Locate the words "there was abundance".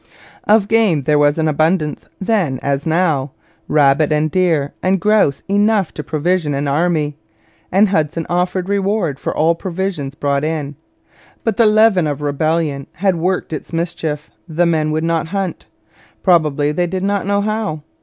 1.03-2.07